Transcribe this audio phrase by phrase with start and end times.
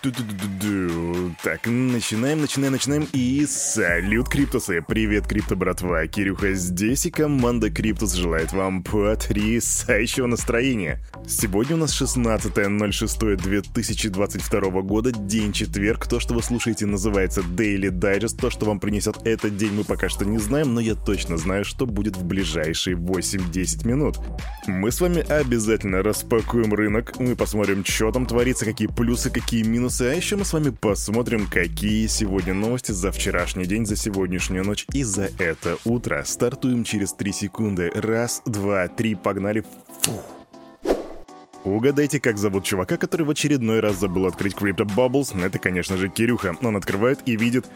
[0.00, 3.08] Так, начинаем, начинаем, начинаем.
[3.12, 4.80] И салют, Криптусы!
[4.86, 6.06] Привет, Крипто братва!
[6.06, 11.02] Кирюха здесь, и команда Криптус желает вам потрясающего настроения.
[11.26, 16.06] Сегодня у нас 16.06.2022 года, день четверг.
[16.06, 18.38] То, что вы слушаете, называется Daily Digest.
[18.40, 21.64] То, что вам принесет этот день, мы пока что не знаем, но я точно знаю,
[21.64, 24.20] что будет в ближайшие 8-10 минут.
[24.68, 29.87] Мы с вами обязательно распакуем рынок, мы посмотрим, что там творится, какие плюсы, какие минусы,
[29.88, 34.86] а еще мы с вами посмотрим, какие сегодня новости за вчерашний день, за сегодняшнюю ночь
[34.92, 36.22] и за это утро.
[36.26, 37.90] Стартуем через 3 секунды.
[37.94, 39.64] Раз, два, три, погнали.
[40.02, 40.37] Фух.
[41.74, 45.38] Угадайте, как зовут чувака, который в очередной раз забыл открыть Crypto Bubbles?
[45.40, 46.56] Это, конечно же, Кирюха.
[46.62, 47.66] Он открывает и видит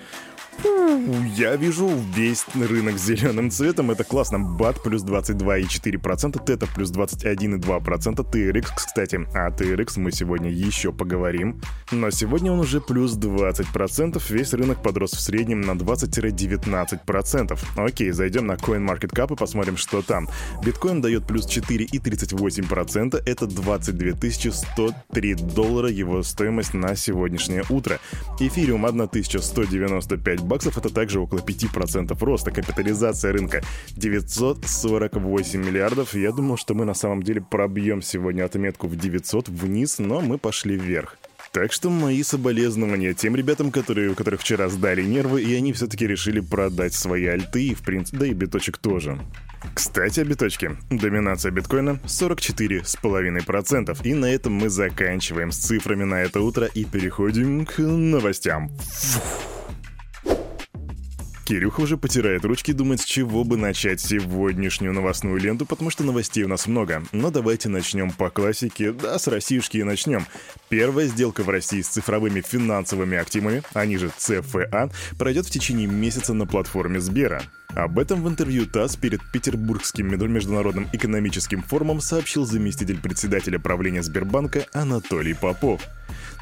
[1.37, 3.91] я вижу весь рынок зеленым цветом.
[3.91, 4.39] Это классно.
[4.39, 9.27] Бат плюс 22,4%, Тета плюс 21,2%, TRX, кстати.
[9.35, 11.61] А TRX мы сегодня еще поговорим.
[11.91, 14.23] Но сегодня он уже плюс 20%.
[14.29, 17.59] Весь рынок подрос в среднем на 20-19%.
[17.77, 20.29] Окей, зайдем на CoinMarketCap и посмотрим, что там.
[20.63, 23.21] Биткоин дает плюс 4,38%.
[23.25, 23.47] Это
[23.83, 27.99] 22 103 доллара его стоимость на сегодняшнее утро.
[28.39, 32.51] Эфириум 1195 баксов это также около 5% роста.
[32.51, 33.63] Капитализация рынка
[33.97, 36.15] 948 миллиардов.
[36.15, 40.39] Я думал, что мы на самом деле пробьем сегодня отметку в 900 вниз, но мы
[40.39, 41.17] пошли вверх.
[41.53, 46.07] Так что мои соболезнования тем ребятам, которые, у которых вчера сдали нервы, и они все-таки
[46.07, 49.19] решили продать свои альты, и в принципе, да и биточек тоже.
[49.75, 50.77] Кстати, о биточке.
[50.91, 54.01] Доминация биткоина 44,5%.
[54.05, 58.71] И на этом мы заканчиваем с цифрами на это утро и переходим к новостям.
[58.79, 59.62] Фух.
[61.45, 66.45] Кирюха уже потирает ручки думает, с чего бы начать сегодняшнюю новостную ленту, потому что новостей
[66.45, 67.03] у нас много.
[67.13, 70.27] Но давайте начнем по классике, да, с Россиюшки и начнем.
[70.69, 76.33] Первая сделка в России с цифровыми финансовыми активами, они же ЦФА, пройдет в течение месяца
[76.33, 77.43] на платформе Сбера.
[77.75, 84.67] Об этом в интервью ТАСС перед Петербургским международным экономическим форумом сообщил заместитель председателя правления Сбербанка
[84.73, 85.83] Анатолий Попов.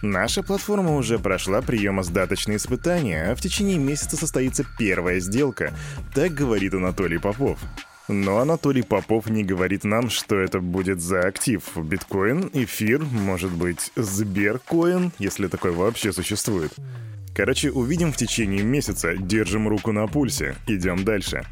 [0.03, 5.73] Наша платформа уже прошла приемо-сдаточные испытания, а в течение месяца состоится первая сделка,
[6.15, 7.59] так говорит Анатолий Попов.
[8.09, 11.63] Но Анатолий Попов не говорит нам, что это будет за актив.
[11.77, 16.73] Биткоин, эфир, может быть, Сберкоин, если такой вообще существует.
[17.35, 21.47] Короче, увидим в течение месяца, держим руку на пульсе, идем дальше.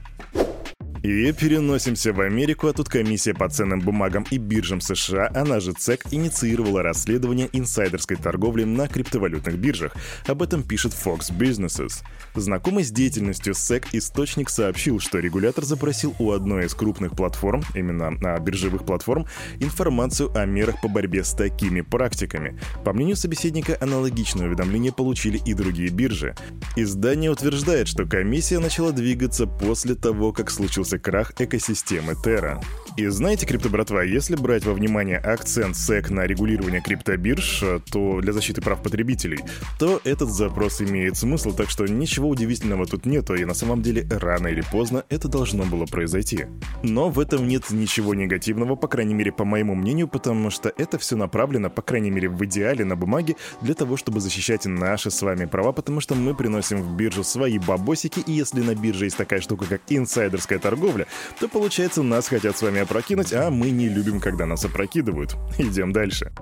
[1.08, 5.72] И переносимся в Америку, а тут комиссия по ценным бумагам и биржам США, она же
[5.72, 9.96] ЦЕК, инициировала расследование инсайдерской торговли на криптовалютных биржах.
[10.26, 12.02] Об этом пишет Fox Businesses.
[12.34, 18.08] Знакомый с деятельностью СЭК источник сообщил, что регулятор запросил у одной из крупных платформ, именно
[18.08, 19.24] а, биржевых платформ,
[19.60, 22.60] информацию о мерах по борьбе с такими практиками.
[22.84, 26.36] По мнению собеседника, аналогичное уведомление получили и другие биржи.
[26.76, 32.60] Издание утверждает, что комиссия начала двигаться после того, как случился крах экосистемы Terra.
[32.98, 38.60] И знаете, крипто-братва, если брать во внимание акцент SEC на регулирование криптобирж, то для защиты
[38.60, 39.38] прав потребителей,
[39.78, 44.04] то этот запрос имеет смысл, так что ничего удивительного тут нету, и на самом деле
[44.10, 46.46] рано или поздно это должно было произойти.
[46.82, 50.98] Но в этом нет ничего негативного, по крайней мере, по моему мнению, потому что это
[50.98, 55.22] все направлено, по крайней мере, в идеале на бумаге, для того, чтобы защищать наши с
[55.22, 59.16] вами права, потому что мы приносим в биржу свои бабосики, и если на бирже есть
[59.16, 61.06] такая штука, как инсайдерская торговля,
[61.38, 65.36] то получается нас хотят с вами опрокинуть, а мы не любим, когда нас опрокидывают.
[65.58, 66.32] Идем дальше.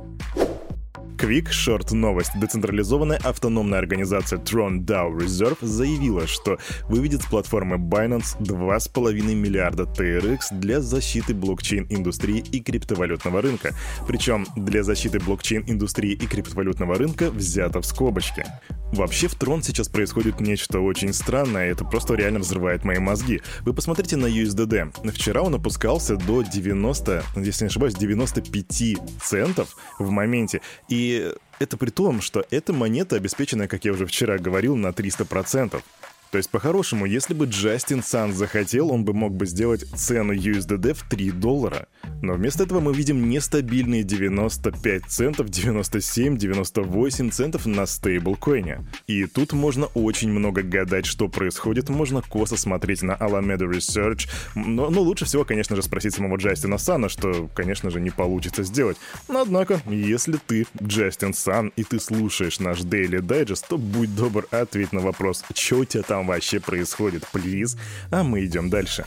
[1.17, 2.33] Quick Short новость.
[2.39, 6.59] Децентрализованная автономная организация Tron DAO Reserve заявила, что
[6.89, 13.75] выведет с платформы Binance 2,5 миллиарда TRX для защиты блокчейн-индустрии и криптовалютного рынка.
[14.07, 18.45] Причем для защиты блокчейн-индустрии и криптовалютного рынка взято в скобочки.
[18.97, 23.43] Вообще в Трон сейчас происходит нечто очень странное, это просто реально взрывает мои мозги.
[23.61, 25.13] Вы посмотрите на USDD.
[25.13, 30.63] Вчера он опускался до 90, если не ошибаюсь, 95 центов в моменте.
[30.89, 35.83] И это при том, что эта монета обеспечена, как я уже вчера говорил, на 300%.
[36.37, 40.93] То есть, по-хорошему, если бы Джастин Сан захотел, он бы мог бы сделать цену USDD
[40.93, 41.89] в 3 доллара.
[42.21, 48.85] Но вместо этого мы видим нестабильные 95 центов, 97, 98 центов на стейблкоине.
[49.07, 54.91] И тут можно очень много гадать, что происходит, можно косо смотреть на Alameda Research, но,
[54.91, 58.99] но лучше всего, конечно же, спросить самого Джастина Сана, что, конечно же, не получится сделать.
[59.29, 64.47] Но однако, если ты Джастин Сан и ты слушаешь наш Daily Digest, то будь добр,
[64.51, 67.77] ответь на вопрос, что у тебя там вообще происходит, плиз,
[68.11, 69.05] а мы идем дальше.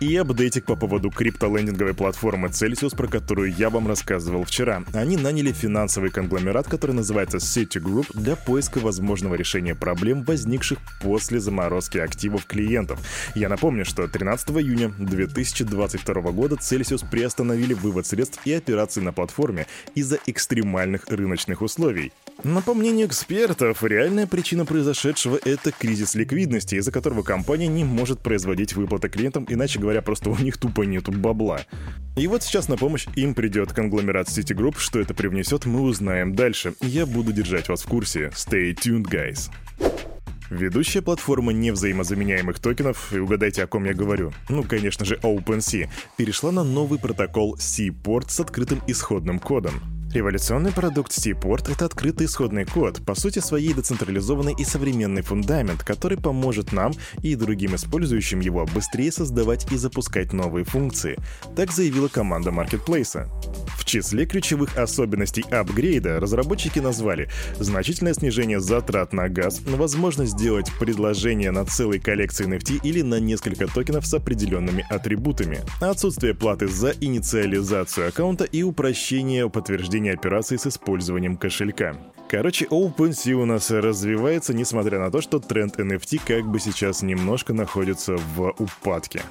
[0.00, 4.82] И апдейтик по поводу криптолендинговой платформы Celsius, про которую я вам рассказывал вчера.
[4.94, 11.98] Они наняли финансовый конгломерат, который называется Citigroup, для поиска возможного решения проблем, возникших после заморозки
[11.98, 12.98] активов клиентов.
[13.34, 19.66] Я напомню, что 13 июня 2022 года Celsius приостановили вывод средств и операций на платформе
[19.94, 22.10] из-за экстремальных рыночных условий.
[22.42, 28.20] Но по мнению экспертов, реальная причина произошедшего— это кризис ликвидности, из-за которого компания не может
[28.20, 31.60] производить выплаты клиентам, иначе говоря, просто у них тупо нету бабла.
[32.16, 36.74] И вот сейчас на помощь им придет конгломерат Citigroup, что это привнесет, мы узнаем дальше.
[36.80, 38.30] Я буду держать вас в курсе.
[38.34, 39.50] Stay tuned, guys.
[40.48, 46.50] Ведущая платформа невзаимозаменяемых токенов, и угадайте, о ком я говорю, ну, конечно же, OpenSea, перешла
[46.50, 49.99] на новый протокол Seaport с открытым исходным кодом.
[50.12, 56.18] Революционный продукт Seaport— это открытый исходный код, по сути своей децентрализованный и современный фундамент, который
[56.18, 56.92] поможет нам
[57.22, 61.16] и другим использующим его быстрее создавать и запускать новые функции.
[61.54, 63.28] Так заявила команда маркетплейса.
[63.76, 67.28] В числе ключевых особенностей апгрейда разработчики назвали
[67.60, 73.68] значительное снижение затрат на газ, возможность сделать предложение на целой коллекции NFT или на несколько
[73.68, 80.66] токенов с определенными атрибутами, отсутствие платы за инициализацию аккаунта и упрощение подтверждения проведения операций с
[80.66, 81.94] использованием кошелька.
[82.28, 87.52] Короче, OpenSea у нас развивается, несмотря на то, что тренд NFT как бы сейчас немножко
[87.52, 89.22] находится в упадке.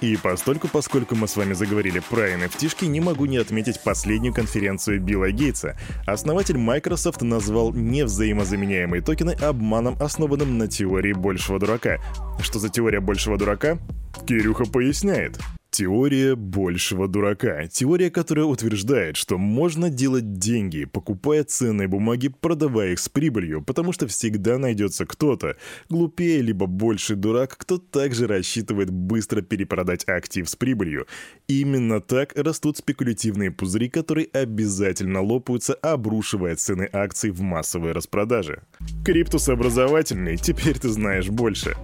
[0.00, 5.00] И постольку, поскольку мы с вами заговорили про nft не могу не отметить последнюю конференцию
[5.00, 5.76] Билла Гейтса.
[6.06, 11.98] Основатель Microsoft назвал невзаимозаменяемые токены обманом, основанным на теории большего дурака.
[12.40, 13.78] Что за теория большего дурака?
[14.26, 15.38] Кирюха поясняет.
[15.72, 17.66] Теория большего дурака.
[17.66, 23.94] Теория, которая утверждает, что можно делать деньги, покупая ценные бумаги, продавая их с прибылью, потому
[23.94, 25.56] что всегда найдется кто-то,
[25.88, 31.06] глупее либо больший дурак, кто также рассчитывает быстро перепродать актив с прибылью.
[31.48, 38.60] Именно так растут спекулятивные пузыри, которые обязательно лопаются, обрушивая цены акций в массовые распродажи.
[39.06, 41.74] Криптус образовательный, теперь ты знаешь больше.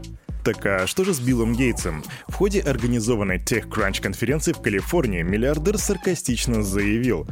[0.49, 2.03] Так а что же с Биллом Гейтсом?
[2.27, 7.29] В ходе организованной TechCrunch конференции в Калифорнии миллиардер саркастично заявил,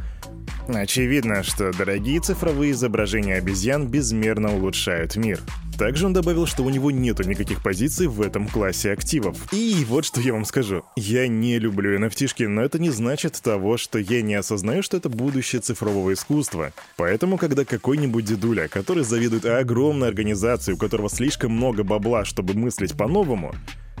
[0.67, 5.39] Очевидно, что дорогие цифровые изображения обезьян безмерно улучшают мир.
[5.77, 9.37] Также он добавил, что у него нету никаких позиций в этом классе активов.
[9.53, 10.83] И вот что я вам скажу.
[10.95, 15.09] Я не люблю nft но это не значит того, что я не осознаю, что это
[15.09, 16.73] будущее цифрового искусства.
[16.95, 22.97] Поэтому, когда какой-нибудь дедуля, который завидует огромной организации, у которого слишком много бабла, чтобы мыслить
[22.97, 23.53] по-новому,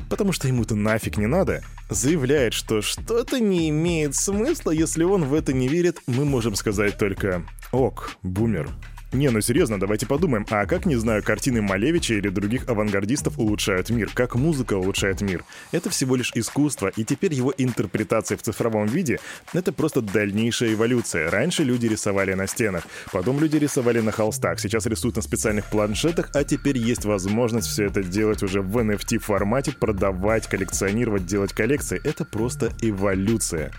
[0.09, 5.33] потому что ему-то нафиг не надо, заявляет, что что-то не имеет смысла, если он в
[5.33, 8.69] это не верит, мы можем сказать только «Ок, бумер».
[9.13, 13.89] Не, ну серьезно, давайте подумаем, а как, не знаю, картины Малевича или других авангардистов улучшают
[13.89, 14.11] мир?
[14.13, 15.45] Как музыка улучшает мир?
[15.71, 19.19] Это всего лишь искусство, и теперь его интерпретация в цифровом виде—
[19.53, 21.31] это просто дальнейшая эволюция.
[21.31, 22.83] Раньше люди рисовали на стенах,
[23.13, 27.85] потом люди рисовали на холстах, сейчас рисуют на специальных планшетах, а теперь есть возможность все
[27.85, 32.01] это делать уже в NFT формате, продавать, коллекционировать, делать коллекции.
[32.03, 33.71] Это просто эволюция.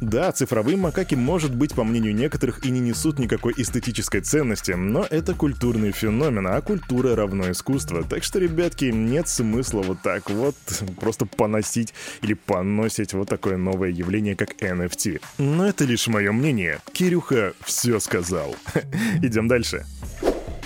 [0.00, 5.06] Да, цифровые макаки, может быть, по мнению некоторых, и не несут никакой эстетической ценности, но
[5.08, 8.02] это культурный феномен, а культура равно искусство.
[8.02, 10.56] Так что, ребятки, нет смысла вот так вот
[11.00, 15.20] просто поносить или поносить вот такое новое явление, как NFT.
[15.38, 16.80] Но это лишь мое мнение.
[16.92, 18.56] Кирюха все сказал.
[19.22, 19.84] Идем дальше.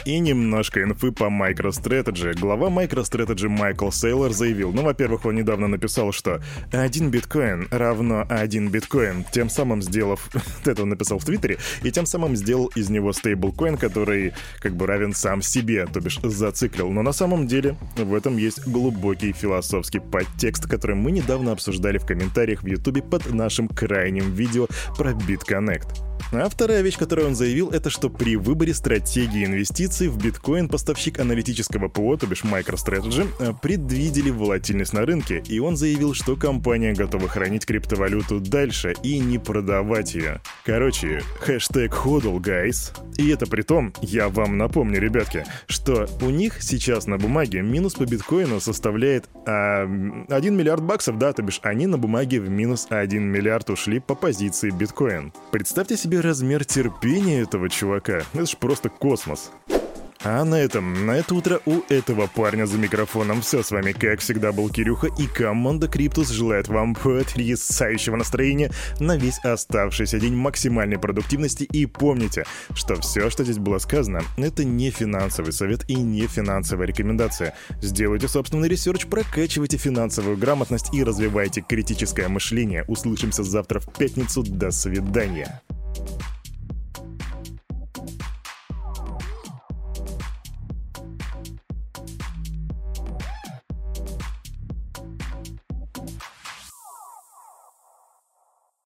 [0.06, 2.38] И немножко инфы по MicroStrategy.
[2.38, 8.68] Глава MicroStrategy Майкл Сейлор заявил, ну, во-первых, он недавно написал, что один биткоин равно один
[8.68, 10.30] биткоин, тем самым сделав,
[10.64, 14.86] это он написал в Твиттере, и тем самым сделал из него стейблкоин, который как бы
[14.86, 16.92] равен сам себе, то бишь зациклил.
[16.92, 22.06] Но на самом деле в этом есть глубокий философский подтекст, который мы недавно обсуждали в
[22.06, 26.05] комментариях в Ютубе под нашим крайним видео про BitConnect.
[26.32, 31.20] А вторая вещь, которую он заявил, это что при выборе стратегии инвестиций в биткоин поставщик
[31.20, 36.94] аналитического ПО, то бишь MicroStrategy, э, предвидели волатильность на рынке, и он заявил, что компания
[36.94, 40.40] готова хранить криптовалюту дальше и не продавать ее.
[40.64, 42.92] Короче, хэштег HODL, guys.
[43.16, 47.94] И это при том, я вам напомню, ребятки, что у них сейчас на бумаге минус
[47.94, 49.85] по биткоину составляет а,
[50.28, 54.14] 1 миллиард баксов, да, то бишь они на бумаге в минус 1 миллиард ушли по
[54.14, 55.32] позиции биткоин.
[55.50, 58.22] Представьте себе размер терпения этого чувака.
[58.32, 59.50] Это ж просто космос.
[60.22, 63.64] А на этом, на это утро у этого парня за микрофоном все.
[63.64, 68.70] С вами, как всегда, был Кирюха, и команда Криптус желает вам потрясающего настроения
[69.00, 71.64] на весь оставшийся день максимальной продуктивности.
[71.64, 76.86] И помните, что все, что здесь было сказано, это не финансовый совет и не финансовая
[76.86, 77.54] рекомендация.
[77.82, 82.84] Сделайте собственный research, прокачивайте финансовую грамотность и развивайте критическое мышление.
[82.86, 84.44] Услышимся завтра в пятницу.
[84.44, 85.62] До свидания.